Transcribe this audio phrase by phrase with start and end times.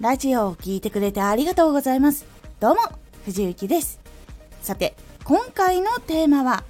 [0.00, 2.24] ラジオを聴いてくれてありがとうございます。
[2.60, 2.82] どうも、
[3.24, 3.98] 藤幸です。
[4.62, 4.94] さて、
[5.24, 6.62] 今回のテーマは、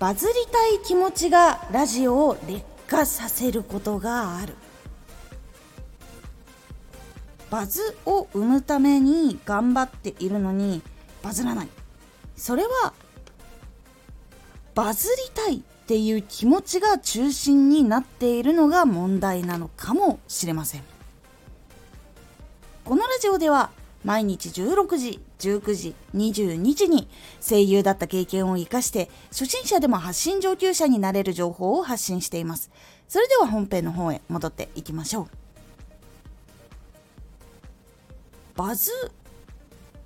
[0.00, 4.54] バズりたい気持ちがラジオを劣化させることがある。
[7.48, 10.82] バズを生むために頑張っているのに
[11.22, 11.68] バズらない。
[12.36, 12.92] それは、
[14.74, 20.97] バズりたいっていう気持ちが中心になっているのが問題なのかもしれません。
[22.88, 23.68] このラジオでは
[24.02, 27.06] 毎日16時、19時、22時に
[27.38, 32.70] 声優だった経験を活かして初心者でも発信上級者になれる情報を発信しています。
[33.06, 35.28] それでは本編の方へ戻っていきましょう。
[38.56, 38.90] バズ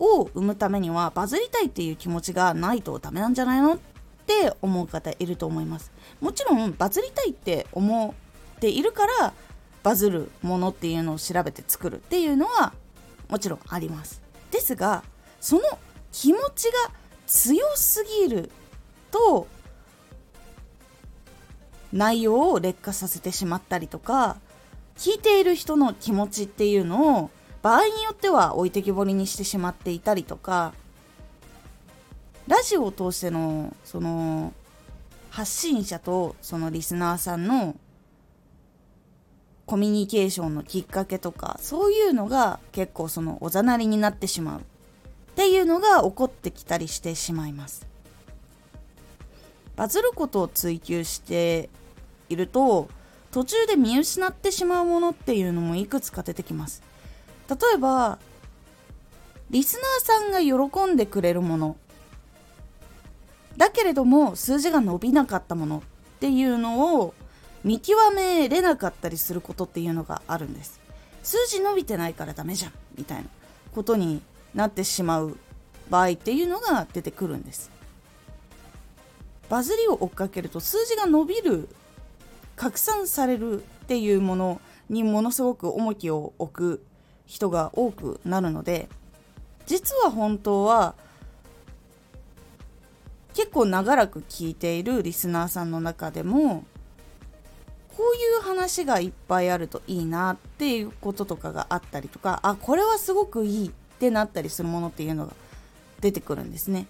[0.00, 3.78] を生むためにはバズりたいっていう気持ちがないとダメなんじゃないのっ
[4.26, 5.92] て思う方いると思います。
[6.20, 8.16] もちろんバズりたいって思
[8.56, 9.32] っているから
[9.84, 12.72] バズるものっていうのを調べて作るっていうのは
[13.28, 14.22] もちろんあります。
[14.50, 15.04] ですが
[15.40, 15.62] その
[16.10, 16.90] 気持ちが
[17.26, 18.50] 強すぎる
[19.10, 19.46] と
[21.92, 24.38] 内容を劣化させてしまったりとか
[24.96, 27.30] 聞いている人の気持ちっていうのを
[27.62, 30.72] 場合によっては置いてきぼりにしてしまっていたりとか
[32.46, 34.52] ラジオを通してのその
[35.30, 37.76] 発信者とそのリスナーさんの
[39.66, 44.62] コミュニケーションのきっかけとかそういうのが結構そのおざなりになってしまうっ
[45.36, 47.86] ていうのが起こってきたりしてしまいます。
[49.76, 51.68] バズることを追求して
[52.28, 52.88] いると
[53.32, 56.82] 途中で見失ってしまうものっていうのもいくつか出てきます。
[57.48, 58.18] 例えば
[59.50, 61.76] リスナーさんが喜んでくれるもの。
[63.56, 67.14] だけれども数字が伸びなかったものっていうのを
[67.64, 70.80] 見極めれなかったりすることっていうのがあるんです。
[71.22, 72.72] 数字伸びてないからダメじゃん。
[72.96, 73.24] みたいな
[73.74, 74.20] ことに
[74.54, 75.36] なってしまう
[75.90, 77.70] 場合っていうのが出てくるんです。
[79.48, 81.68] バズりを追っかけると数字が伸びる
[82.56, 86.84] 拡散されるっていうものにものすごく重きを置く
[87.26, 88.88] 人が多くなるので
[89.66, 90.94] 実は本当は
[93.34, 96.64] 結構長らく聞いているリスナーさんの中でも
[97.96, 105.32] こういう話がいっぱいあるといいなっていうこととかがあったりとかあこれはすごくいいってなったりするものっていうのが
[106.00, 106.86] 出てくるんですね。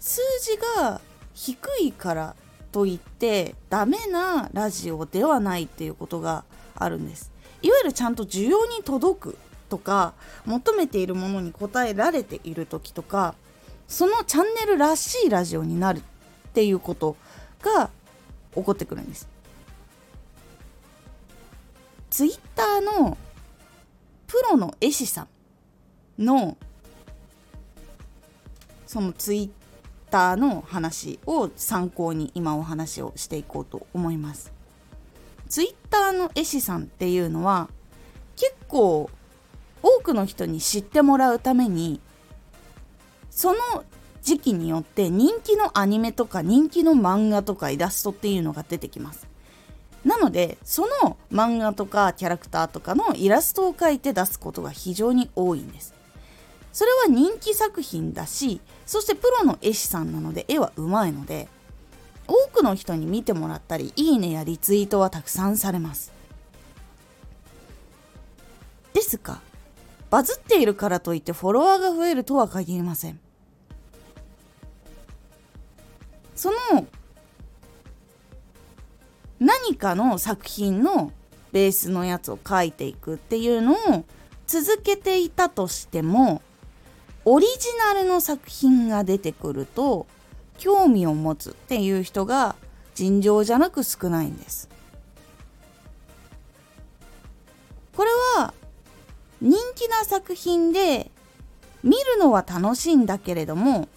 [0.00, 1.00] 数字が
[1.32, 2.36] 低いから
[2.72, 6.44] といってダメなラジオではないっていうことが
[6.74, 7.32] あるんです。
[7.62, 9.38] いわゆるちゃんと需要に届く
[9.68, 10.12] とか
[10.44, 13.34] 求めているものに応えられている時とか
[13.88, 16.02] そのチャンネルらしいラジオになるっ
[16.52, 17.16] ていうこと
[17.62, 17.90] が
[18.54, 19.33] 起こってくるんです。
[22.14, 23.18] ツイッターの
[24.28, 26.56] プロの絵師さんの
[28.86, 29.50] そのツイッ
[30.12, 34.52] ターの話を参考に今お話をしていこうと思います。
[35.48, 37.68] ツイッターの絵師さんっていうのは
[38.36, 39.10] 結構
[39.82, 42.00] 多くの人に知ってもらうために
[43.28, 43.58] その
[44.22, 49.33] 時期によって人気のアニメとか人気の漫画とかイラストっていうのが出てきます。
[50.04, 55.94] なのでその漫画とかキャラクターとかのイラストを描いて出すことが非常に多いんです。
[56.72, 61.48] それは人気作品だしそしてプロの絵師さんなので絵はうまいので
[62.26, 66.12] 多くの人に見てもらったりいいねやリツイートはたくさんされます。
[68.92, 69.40] ですが
[70.10, 73.18] バズっているからといってフォロワーが増えるとは限りません。
[76.34, 76.86] その
[79.44, 81.12] 何かの作品の
[81.52, 84.04] ベースのやつを書いていくっていうのを
[84.46, 86.40] 続けていたとしても
[87.26, 87.52] オリジ
[87.94, 90.06] ナルの作品が出てくると
[90.56, 92.56] 興味を持つっていう人が
[92.94, 94.68] 尋常じゃなく少ないんです。
[97.94, 98.54] これは
[99.42, 101.10] 人気な作品で
[101.82, 103.88] 見るのは楽しいんだけれども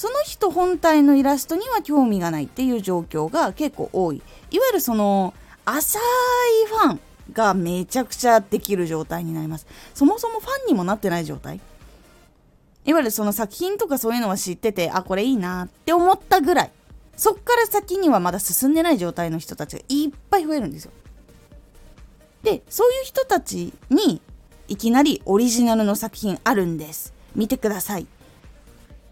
[0.00, 4.22] その人本体のイラストには興味がないっていう状況が結構多い。
[4.50, 5.34] いわゆるその
[5.66, 6.02] 浅い
[6.68, 7.00] ファン
[7.34, 9.66] がめちゃくちゃできる状態になります。
[9.92, 11.60] そもそもファンにもなってない状態。
[12.86, 16.70] いわゆるその作品とかそういうのは知っててあこれいいなって思ったぐらい。
[17.14, 20.92] そっから先にはまだ進んでない状態の人たちがいっぱい増えるんですよ。
[22.42, 24.22] でそういう人たちに
[24.66, 27.12] いきなりオリジナルの作品あるんです。
[27.36, 28.06] 見てください。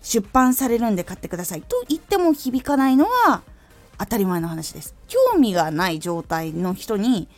[0.03, 1.62] 出版されるんで買ってください。
[1.62, 3.43] と言っても響かないのは
[3.99, 4.95] 当たり前の話です。
[5.06, 7.29] 興味がない状態の人に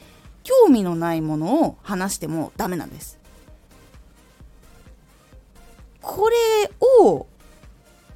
[0.42, 3.18] 興味のないものを話してもダメなんです。
[6.02, 6.36] これ
[7.04, 7.26] を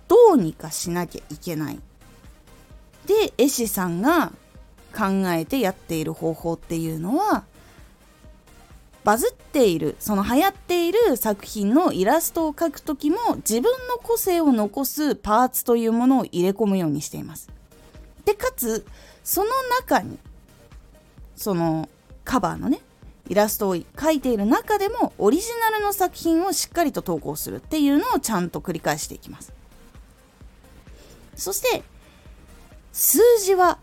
[0.09, 1.81] どうにかしなきゃいけない。
[3.07, 4.33] で絵師さんが
[4.97, 7.45] 考えてやっている方法っていうのは
[9.05, 17.51] バズっているその流行っている作品のイラストを描く時も自分の個性を残すパーツというものを入れ込むようにしています。
[18.25, 18.87] でかつ
[19.23, 20.19] その中に
[21.37, 21.89] その
[22.25, 22.81] カバーのね
[23.29, 29.53] イラストを描いている中でもオリジナルの作品をしっかりと投稿するっていうのをちゃんと繰り返していきます。
[31.35, 31.83] そして
[32.93, 33.79] 数字は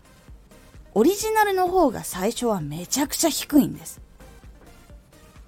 [0.94, 4.00] オリジナルの方が最初はめちゃくちゃ低いんです。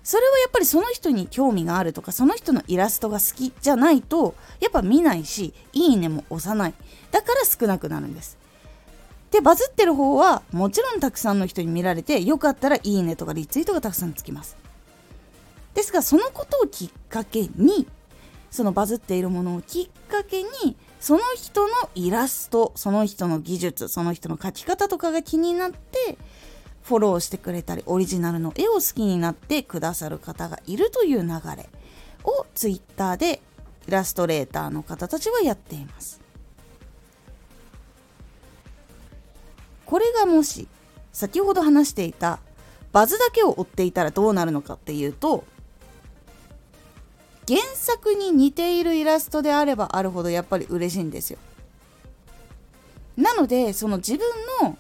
[0.05, 6.75] それはやっぱりその人に興味があるとかその人のイラストが好きじゃないとやっぱ見ないしいいねも押さない。
[7.11, 8.37] だから少なくなるんです。
[9.31, 14.57] でバズってる方はもちろんたくさんの人に見られてよかったらいいねとかリツイートがたくさんつきます。
[15.73, 17.89] ですがそのことをきっかけに
[18.51, 26.19] そのバズっているものをきっかけにその人のイラストその人の技術その人の描き方とかが気になって
[26.85, 31.69] フォローしてくれたりオリジナルの絵を好きになってくださる方がいるという流れ
[32.25, 33.41] を Twitter で
[33.89, 36.21] イラストレーターの方たちはやっています。
[39.87, 40.69] これがもし
[41.13, 42.41] 先ほど話していた
[42.93, 45.45] バズだけを追っていたらどうなるのかっていうと
[47.47, 51.39] 原作に似ているイラストであればあるほどやっぱり嬉しいんですよ。
[53.17, 54.27] なのでその自分
[54.63, 54.77] の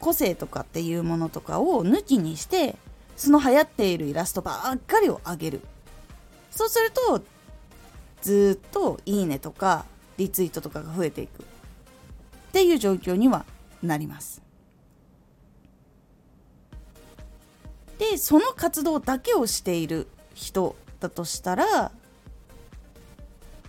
[0.00, 2.76] 個性とかっていうものとかを抜きにして
[3.16, 5.60] その流行っているイラストばっかりを上げる。
[6.50, 7.22] そうすると
[8.22, 9.84] ずっといいねとか
[10.16, 11.42] リツイートとかが増えていく。
[11.42, 13.44] っていう状況には
[13.82, 14.42] なります。
[17.98, 21.92] でその活動だけをしている人だとしたら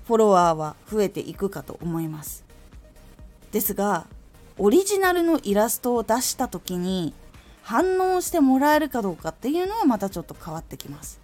[0.06, 2.45] フォロワーは増えていくかと思います。
[3.51, 4.07] ですが
[4.63, 7.16] オリジナルのイラストを出した時に
[7.63, 11.19] 反応してもらえるかどうかっていうのはまたちょっと変わってきます。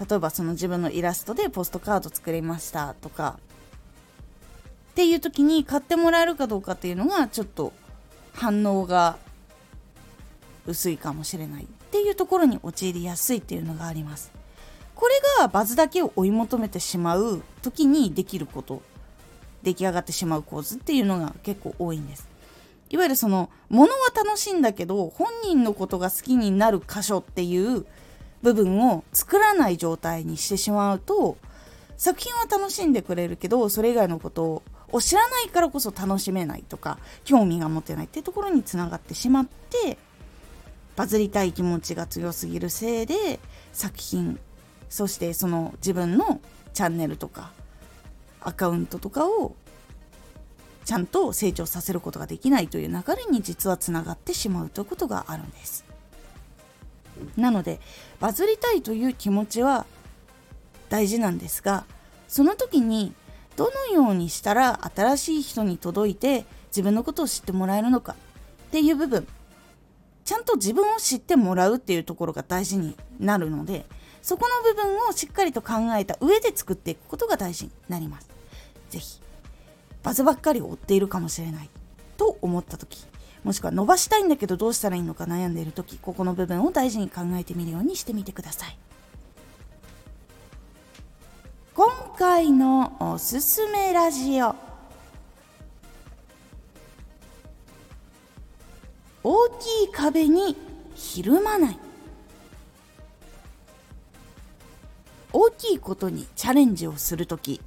[0.00, 3.38] 例えばその自分のイラストでポストカード作りましたとか
[4.92, 7.74] っていう時に買ってもらえるかどうかっていうのがちょっと
[8.32, 9.18] 反応が
[10.66, 14.32] 薄いかもしれないっていうところに陥りやすいっていうのがあります。
[14.94, 18.80] これがバズだけを追い求めてしまう時にできること。
[19.62, 22.28] 出来上がってしまう構図っていうのが結構多いんです。
[22.90, 27.86] いわゆるそのものは楽しいんだけど本人のことが好きになる箇所っていう
[28.42, 31.38] 部分を作らない状態にしてしまうと
[31.96, 39.96] 作品は楽しんでくれるけどそれ以外のことを知らないからこそ楽しめないとか興味が持てないっていうところにつながってしまって
[40.94, 43.40] バズりたい気持ちが強すぎるせいで
[43.72, 44.38] 作品
[44.90, 46.40] そしてその自分の
[46.74, 47.52] チャンネルとか
[48.44, 49.54] アカウントとかを
[50.84, 55.84] ちゃんと成長させることができないという流れに実はつながってしまうということがあるんです。
[57.36, 57.80] なので
[58.20, 59.86] バズりたいという気持ちは
[60.88, 61.84] 大事なんですが
[62.26, 63.14] その時に
[63.56, 68.16] どのようにしたら新しい人に届いて自分のことを知ってもらえるのか
[68.68, 69.26] っていう部分
[70.24, 73.86] ちゃんと自分を知ってもらうっていうところが大事になるので
[74.22, 78.28] そこの部分をしっかりと考えた上で作っていくことが大事になります。
[78.92, 79.20] ぜひ。
[80.02, 81.70] バズばっかりを追っているかもしれない。
[82.18, 83.04] と思った時。
[83.42, 85.98] もしくは伸ばしたいんだけどどうしたらいいのか悩んでいる時。
[85.98, 88.78] ここの部分を大事に考えてみるようにしてみてください。
[91.74, 94.54] 今回のおすすめラジオ。
[99.24, 100.56] 大きい壁に
[100.94, 101.78] ひるまない。
[105.32, 107.60] 大きいことにチャレンジをする時。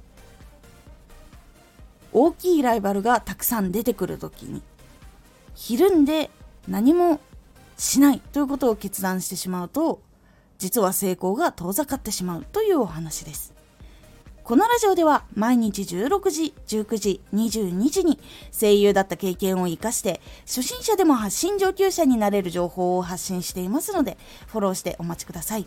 [2.18, 4.62] 大きいライバルがたくさん出てくる時に
[5.54, 6.30] ひるんで
[6.66, 7.20] 何も
[7.76, 10.00] しないということを決断してしまうと
[10.56, 13.52] 実は成功が遠ざかってしまうというお話です
[14.44, 18.18] このラジオでは毎日16時、19時、22時に
[18.50, 25.66] 声優だった経験を活かして初心者でも発信上級者になれる情報を発信していますのでフォローしてお待ちください。